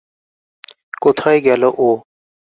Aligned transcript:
কোথায় 1.01 1.39
গেল 1.41 1.63
ও? 1.79 1.89